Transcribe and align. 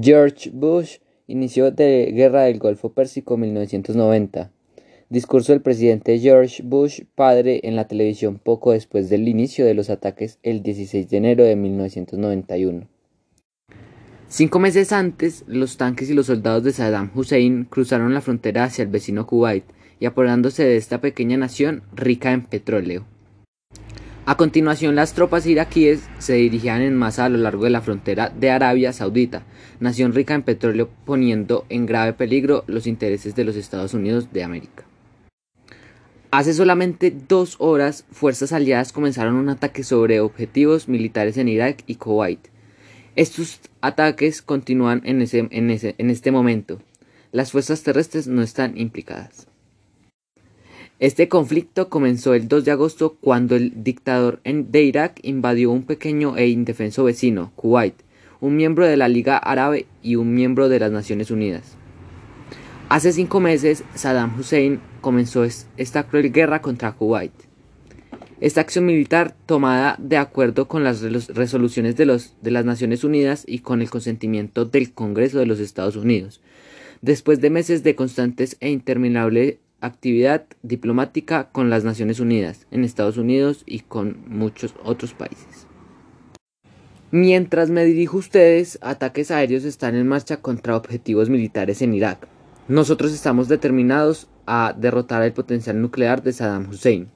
George 0.00 0.50
Bush 0.54 0.98
inició 1.26 1.70
de 1.70 2.12
Guerra 2.14 2.44
del 2.44 2.58
Golfo 2.58 2.92
Pérsico 2.92 3.36
1990. 3.36 4.50
Discurso 5.10 5.52
del 5.52 5.60
presidente 5.60 6.18
George 6.18 6.62
Bush 6.62 7.02
padre 7.14 7.60
en 7.64 7.76
la 7.76 7.86
televisión 7.86 8.40
poco 8.42 8.72
después 8.72 9.10
del 9.10 9.28
inicio 9.28 9.66
de 9.66 9.74
los 9.74 9.90
ataques 9.90 10.38
el 10.42 10.62
16 10.62 11.10
de 11.10 11.16
enero 11.18 11.44
de 11.44 11.56
1991. 11.56 12.88
Cinco 14.28 14.58
meses 14.58 14.92
antes, 14.92 15.44
los 15.46 15.76
tanques 15.76 16.08
y 16.08 16.14
los 16.14 16.24
soldados 16.24 16.64
de 16.64 16.72
Saddam 16.72 17.10
Hussein 17.14 17.66
cruzaron 17.66 18.14
la 18.14 18.22
frontera 18.22 18.64
hacia 18.64 18.84
el 18.84 18.88
vecino 18.88 19.26
Kuwait 19.26 19.64
y 20.00 20.06
apoderándose 20.06 20.64
de 20.64 20.78
esta 20.78 21.02
pequeña 21.02 21.36
nación 21.36 21.82
rica 21.94 22.32
en 22.32 22.46
petróleo. 22.46 23.04
A 24.24 24.36
continuación, 24.36 24.94
las 24.94 25.14
tropas 25.14 25.46
iraquíes 25.46 26.04
se 26.18 26.34
dirigían 26.34 26.80
en 26.80 26.96
masa 26.96 27.24
a 27.24 27.28
lo 27.28 27.38
largo 27.38 27.64
de 27.64 27.70
la 27.70 27.80
frontera 27.80 28.28
de 28.28 28.50
Arabia 28.50 28.92
Saudita, 28.92 29.42
nación 29.80 30.12
rica 30.14 30.34
en 30.34 30.44
petróleo, 30.44 30.88
poniendo 31.04 31.66
en 31.68 31.86
grave 31.86 32.12
peligro 32.12 32.62
los 32.68 32.86
intereses 32.86 33.34
de 33.34 33.42
los 33.42 33.56
Estados 33.56 33.94
Unidos 33.94 34.32
de 34.32 34.44
América. 34.44 34.84
Hace 36.30 36.54
solamente 36.54 37.12
dos 37.28 37.56
horas, 37.58 38.04
fuerzas 38.12 38.52
aliadas 38.52 38.92
comenzaron 38.92 39.34
un 39.34 39.48
ataque 39.48 39.82
sobre 39.82 40.20
objetivos 40.20 40.88
militares 40.88 41.36
en 41.36 41.48
Irak 41.48 41.82
y 41.88 41.96
Kuwait. 41.96 42.46
Estos 43.16 43.58
ataques 43.80 44.40
continúan 44.40 45.02
en, 45.04 45.20
en 45.50 46.10
este 46.10 46.30
momento. 46.30 46.80
Las 47.32 47.50
fuerzas 47.50 47.82
terrestres 47.82 48.28
no 48.28 48.42
están 48.42 48.78
implicadas. 48.78 49.48
Este 51.02 51.26
conflicto 51.26 51.88
comenzó 51.88 52.32
el 52.32 52.46
2 52.46 52.64
de 52.64 52.70
agosto 52.70 53.16
cuando 53.20 53.56
el 53.56 53.82
dictador 53.82 54.40
de 54.44 54.82
Irak 54.84 55.18
invadió 55.24 55.72
un 55.72 55.82
pequeño 55.82 56.36
e 56.36 56.46
indefenso 56.46 57.02
vecino, 57.02 57.50
Kuwait, 57.56 57.94
un 58.40 58.54
miembro 58.54 58.86
de 58.86 58.96
la 58.96 59.08
Liga 59.08 59.36
Árabe 59.36 59.86
y 60.00 60.14
un 60.14 60.32
miembro 60.32 60.68
de 60.68 60.78
las 60.78 60.92
Naciones 60.92 61.32
Unidas. 61.32 61.76
Hace 62.88 63.12
cinco 63.12 63.40
meses, 63.40 63.82
Saddam 63.96 64.38
Hussein 64.38 64.78
comenzó 65.00 65.42
esta 65.42 66.04
cruel 66.04 66.30
guerra 66.30 66.62
contra 66.62 66.92
Kuwait. 66.92 67.32
Esta 68.40 68.60
acción 68.60 68.86
militar, 68.86 69.34
tomada 69.46 69.96
de 69.98 70.18
acuerdo 70.18 70.68
con 70.68 70.84
las 70.84 71.02
resoluciones 71.02 71.96
de, 71.96 72.06
los, 72.06 72.36
de 72.42 72.52
las 72.52 72.64
Naciones 72.64 73.02
Unidas 73.02 73.42
y 73.48 73.58
con 73.58 73.82
el 73.82 73.90
consentimiento 73.90 74.66
del 74.66 74.92
Congreso 74.92 75.40
de 75.40 75.46
los 75.46 75.58
Estados 75.58 75.96
Unidos, 75.96 76.40
después 77.00 77.40
de 77.40 77.50
meses 77.50 77.82
de 77.82 77.96
constantes 77.96 78.56
e 78.60 78.70
interminables 78.70 79.56
actividad 79.82 80.46
diplomática 80.62 81.50
con 81.50 81.68
las 81.68 81.84
Naciones 81.84 82.20
Unidas, 82.20 82.66
en 82.70 82.84
Estados 82.84 83.18
Unidos 83.18 83.64
y 83.66 83.80
con 83.80 84.24
muchos 84.28 84.74
otros 84.84 85.12
países. 85.12 85.66
Mientras 87.10 87.68
me 87.68 87.84
dirijo 87.84 88.16
a 88.16 88.20
ustedes, 88.20 88.78
ataques 88.80 89.30
aéreos 89.30 89.64
están 89.64 89.96
en 89.96 90.08
marcha 90.08 90.38
contra 90.38 90.76
objetivos 90.76 91.28
militares 91.28 91.82
en 91.82 91.92
Irak. 91.92 92.26
Nosotros 92.68 93.12
estamos 93.12 93.48
determinados 93.48 94.28
a 94.46 94.74
derrotar 94.78 95.22
el 95.22 95.32
potencial 95.32 95.82
nuclear 95.82 96.22
de 96.22 96.32
Saddam 96.32 96.70
Hussein. 96.70 97.10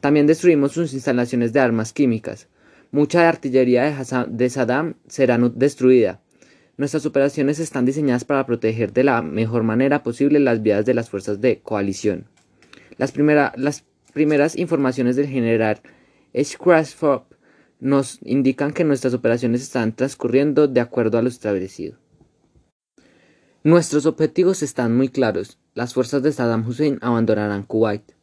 También 0.00 0.26
destruimos 0.26 0.72
sus 0.72 0.94
instalaciones 0.94 1.52
de 1.52 1.60
armas 1.60 1.92
químicas. 1.92 2.48
Mucha 2.90 3.28
artillería 3.28 3.94
de 4.28 4.50
Saddam 4.50 4.94
será 5.06 5.38
destruida 5.38 6.20
Nuestras 6.80 7.04
operaciones 7.04 7.58
están 7.58 7.84
diseñadas 7.84 8.24
para 8.24 8.46
proteger 8.46 8.94
de 8.94 9.04
la 9.04 9.20
mejor 9.20 9.64
manera 9.64 10.02
posible 10.02 10.40
las 10.40 10.62
vidas 10.62 10.86
de 10.86 10.94
las 10.94 11.10
fuerzas 11.10 11.38
de 11.38 11.60
coalición. 11.60 12.24
Las, 12.96 13.12
primeras 13.12 14.56
informaciones 14.56 15.14
del 15.14 15.26
general 15.26 15.82
Schwarzkopf 16.34 17.36
nos 17.80 18.18
indican 18.22 18.72
que 18.72 18.84
nuestras 18.84 19.12
operaciones 19.12 19.60
están 19.60 19.94
transcurriendo 19.94 20.68
de 20.68 20.80
acuerdo 20.80 21.18
a 21.18 21.22
lo 21.22 21.28
establecido. 21.28 21.98
Nuestros 23.62 24.06
objetivos 24.06 24.62
están 24.62 24.96
muy 24.96 25.10
claros. 25.10 25.58
Las 25.74 25.92
fuerzas 25.92 26.22
de 26.22 26.32
Saddam 26.32 26.66
Hussein 26.66 26.98
abandonarán 27.02 27.64
Kuwait. 27.64 28.14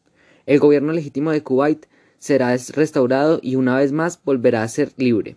El 0.47 0.57
gobierno 0.57 0.93
legítimo 0.93 1.29
de 1.29 1.43
Kuwait 1.43 1.85
será 2.17 2.57
restaurado 2.73 3.39
y 3.43 3.55
una 3.55 3.77
vez 3.77 3.91
más 3.91 4.19
volverá 4.23 4.63
a 4.63 4.67
ser 4.67 4.93
libre. 4.97 5.35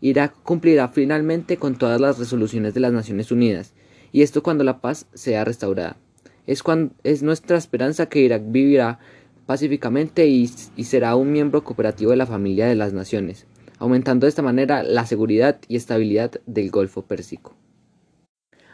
Irak 0.00 0.34
cumplirá 0.42 0.88
finalmente 0.88 1.56
con 1.56 1.76
todas 1.76 2.00
las 2.00 2.18
resoluciones 2.18 2.74
de 2.74 2.80
las 2.80 2.92
Naciones 2.92 3.30
Unidas, 3.30 3.74
y 4.12 4.22
esto 4.22 4.42
cuando 4.42 4.64
la 4.64 4.80
paz 4.80 5.06
sea 5.14 5.44
restaurada. 5.44 5.96
Es, 6.46 6.62
cuando, 6.62 6.94
es 7.04 7.22
nuestra 7.22 7.56
esperanza 7.56 8.06
que 8.06 8.20
Irak 8.20 8.42
vivirá 8.46 8.98
pacíficamente 9.46 10.26
y, 10.26 10.46
será 10.46 11.16
un 11.16 11.32
miembro 11.32 11.64
cooperativo 11.64 12.12
de 12.12 12.16
la 12.16 12.26
familia 12.26 12.66
de 12.66 12.76
las 12.76 12.92
naciones, 12.92 13.46
aumentando 13.78 14.24
de 14.24 14.28
esta 14.28 14.42
manera 14.42 14.82
la 14.82 15.06
seguridad 15.06 15.58
y 15.68 15.76
estabilidad 15.76 16.40
del 16.46 16.70
Golfo 16.70 17.02
Pérsico. 17.02 17.54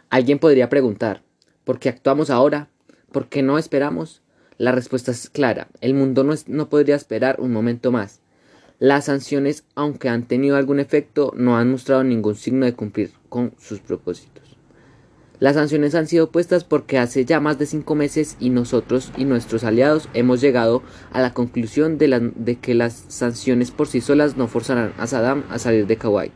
Alguien 0.09 0.39
podría 0.39 0.69
preguntar, 0.69 1.23
¿por 1.63 1.79
qué 1.79 1.89
actuamos 1.89 2.29
ahora? 2.29 2.69
¿Por 3.11 3.27
qué 3.27 3.41
no 3.41 3.57
esperamos? 3.57 4.21
La 4.57 4.71
respuesta 4.71 5.11
es 5.11 5.29
clara, 5.29 5.67
el 5.81 5.93
mundo 5.93 6.23
no, 6.23 6.33
no 6.47 6.69
podría 6.69 6.95
esperar 6.95 7.41
un 7.41 7.51
momento 7.51 7.91
más. 7.91 8.21
Las 8.79 9.05
sanciones, 9.05 9.63
aunque 9.73 10.07
han 10.07 10.27
tenido 10.27 10.55
algún 10.55 10.79
efecto, 10.79 11.33
no 11.35 11.57
han 11.57 11.71
mostrado 11.71 12.03
ningún 12.03 12.35
signo 12.35 12.65
de 12.65 12.73
cumplir 12.73 13.11
con 13.27 13.53
sus 13.57 13.79
propósitos. 13.79 14.55
Las 15.39 15.55
sanciones 15.55 15.95
han 15.95 16.07
sido 16.07 16.31
puestas 16.31 16.63
porque 16.63 16.99
hace 16.99 17.25
ya 17.25 17.39
más 17.39 17.57
de 17.57 17.65
cinco 17.65 17.95
meses 17.95 18.37
y 18.39 18.51
nosotros 18.51 19.11
y 19.17 19.25
nuestros 19.25 19.63
aliados 19.63 20.09
hemos 20.13 20.41
llegado 20.41 20.83
a 21.11 21.21
la 21.21 21.33
conclusión 21.33 21.97
de, 21.97 22.31
de 22.35 22.55
que 22.57 22.75
las 22.75 23.05
sanciones 23.07 23.71
por 23.71 23.87
sí 23.87 23.99
solas 23.99 24.37
no 24.37 24.47
forzarán 24.47 24.93
a 24.97 25.07
Saddam 25.07 25.43
a 25.49 25.57
salir 25.57 25.87
de 25.87 25.97
Kuwait. 25.97 26.33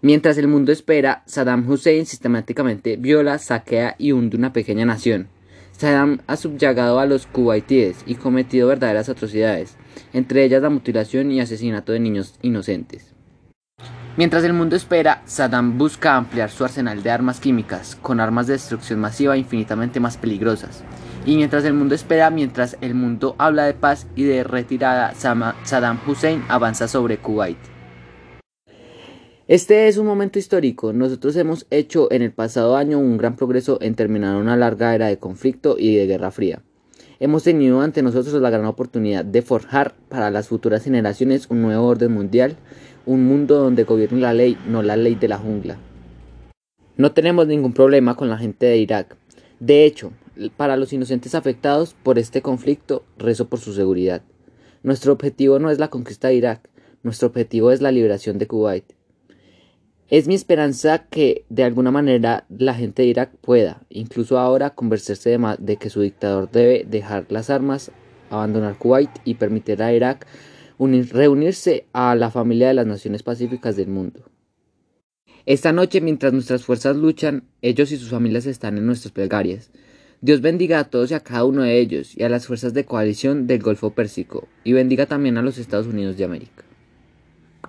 Mientras 0.00 0.38
el 0.38 0.46
mundo 0.46 0.70
espera, 0.70 1.24
Saddam 1.26 1.68
Hussein 1.68 2.06
sistemáticamente 2.06 2.96
viola, 2.96 3.38
saquea 3.38 3.96
y 3.98 4.12
hunde 4.12 4.36
una 4.36 4.52
pequeña 4.52 4.84
nación. 4.84 5.28
Saddam 5.78 6.18
ha 6.26 6.36
subyugado 6.36 6.98
a 6.98 7.06
los 7.06 7.28
kuwaitíes 7.28 7.98
y 8.04 8.16
cometido 8.16 8.66
verdaderas 8.66 9.08
atrocidades, 9.08 9.76
entre 10.12 10.42
ellas 10.42 10.60
la 10.60 10.70
mutilación 10.70 11.30
y 11.30 11.40
asesinato 11.40 11.92
de 11.92 12.00
niños 12.00 12.34
inocentes. 12.42 13.14
Mientras 14.16 14.42
el 14.42 14.54
mundo 14.54 14.74
espera, 14.74 15.22
Saddam 15.24 15.78
busca 15.78 16.16
ampliar 16.16 16.50
su 16.50 16.64
arsenal 16.64 17.04
de 17.04 17.12
armas 17.12 17.38
químicas, 17.38 17.96
con 18.02 18.18
armas 18.18 18.48
de 18.48 18.54
destrucción 18.54 18.98
masiva 18.98 19.36
infinitamente 19.36 20.00
más 20.00 20.16
peligrosas. 20.16 20.82
Y 21.24 21.36
mientras 21.36 21.64
el 21.64 21.74
mundo 21.74 21.94
espera, 21.94 22.28
mientras 22.30 22.76
el 22.80 22.96
mundo 22.96 23.36
habla 23.38 23.64
de 23.64 23.74
paz 23.74 24.08
y 24.16 24.24
de 24.24 24.42
retirada, 24.42 25.14
Saddam 25.14 26.00
Hussein 26.08 26.42
avanza 26.48 26.88
sobre 26.88 27.18
Kuwait. 27.18 27.77
Este 29.48 29.88
es 29.88 29.96
un 29.96 30.04
momento 30.04 30.38
histórico. 30.38 30.92
Nosotros 30.92 31.34
hemos 31.36 31.66
hecho 31.70 32.12
en 32.12 32.20
el 32.20 32.32
pasado 32.32 32.76
año 32.76 32.98
un 32.98 33.16
gran 33.16 33.34
progreso 33.34 33.78
en 33.80 33.94
terminar 33.94 34.36
una 34.36 34.58
larga 34.58 34.94
era 34.94 35.06
de 35.06 35.16
conflicto 35.16 35.76
y 35.78 35.96
de 35.96 36.06
guerra 36.06 36.30
fría. 36.30 36.60
Hemos 37.18 37.44
tenido 37.44 37.80
ante 37.80 38.02
nosotros 38.02 38.42
la 38.42 38.50
gran 38.50 38.66
oportunidad 38.66 39.24
de 39.24 39.40
forjar 39.40 39.94
para 40.10 40.30
las 40.30 40.48
futuras 40.48 40.84
generaciones 40.84 41.46
un 41.48 41.62
nuevo 41.62 41.86
orden 41.86 42.12
mundial, 42.12 42.56
un 43.06 43.24
mundo 43.24 43.56
donde 43.56 43.84
gobierne 43.84 44.20
la 44.20 44.34
ley, 44.34 44.58
no 44.68 44.82
la 44.82 44.98
ley 44.98 45.14
de 45.14 45.28
la 45.28 45.38
jungla. 45.38 45.78
No 46.98 47.12
tenemos 47.12 47.46
ningún 47.46 47.72
problema 47.72 48.16
con 48.16 48.28
la 48.28 48.36
gente 48.36 48.66
de 48.66 48.76
Irak. 48.76 49.16
De 49.60 49.86
hecho, 49.86 50.12
para 50.58 50.76
los 50.76 50.92
inocentes 50.92 51.34
afectados 51.34 51.96
por 52.02 52.18
este 52.18 52.42
conflicto, 52.42 53.02
rezo 53.16 53.48
por 53.48 53.60
su 53.60 53.72
seguridad. 53.72 54.20
Nuestro 54.82 55.14
objetivo 55.14 55.58
no 55.58 55.70
es 55.70 55.78
la 55.78 55.88
conquista 55.88 56.28
de 56.28 56.34
Irak, 56.34 56.68
nuestro 57.02 57.28
objetivo 57.28 57.70
es 57.70 57.80
la 57.80 57.92
liberación 57.92 58.36
de 58.36 58.46
Kuwait. 58.46 58.97
Es 60.10 60.26
mi 60.26 60.34
esperanza 60.34 61.06
que 61.10 61.44
de 61.50 61.64
alguna 61.64 61.90
manera 61.90 62.46
la 62.48 62.72
gente 62.72 63.02
de 63.02 63.08
Irak 63.08 63.30
pueda, 63.42 63.82
incluso 63.90 64.38
ahora, 64.38 64.70
convencerse 64.70 65.38
de, 65.58 65.76
que 65.76 65.90
su 65.90 66.00
dictador 66.00 66.50
debe 66.50 66.86
dejar 66.88 67.26
las 67.28 67.50
armas, 67.50 67.90
abandonar 68.30 68.78
Kuwait 68.78 69.10
y 69.26 69.34
permitir 69.34 69.82
a 69.82 69.92
Irak 69.92 70.26
reunirse 70.78 71.86
a 71.92 72.14
la 72.14 72.30
familia 72.30 72.68
de 72.68 72.74
las 72.74 72.86
naciones 72.86 73.22
pacíficas 73.22 73.76
del 73.76 73.88
mundo. 73.88 74.22
Esta 75.44 75.72
noche, 75.72 76.00
mientras 76.00 76.32
nuestras 76.32 76.64
fuerzas 76.64 76.96
luchan, 76.96 77.44
ellos 77.60 77.92
y 77.92 77.98
sus 77.98 78.08
familias 78.08 78.46
están 78.46 78.78
en 78.78 78.86
nuestras 78.86 79.12
plegarias. 79.12 79.70
Dios 80.20 80.40
bendiga 80.40 80.78
a 80.78 80.84
todos 80.84 81.10
y 81.10 81.14
a 81.14 81.20
cada 81.20 81.44
uno 81.44 81.62
de 81.62 81.78
ellos 81.78 82.16
y 82.16 82.22
a 82.22 82.28
las 82.28 82.46
fuerzas 82.46 82.72
de 82.72 82.84
coalición 82.84 83.46
del 83.46 83.62
Golfo 83.62 83.90
Pérsico, 83.90 84.48
y 84.64 84.72
bendiga 84.72 85.04
también 85.04 85.36
a 85.36 85.42
los 85.42 85.58
Estados 85.58 85.86
Unidos 85.86 86.16
de 86.16 86.24
América. 86.24 86.67